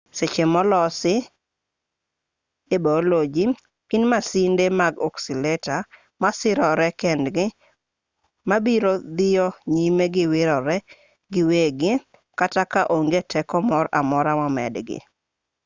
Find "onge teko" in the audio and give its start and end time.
12.97-13.57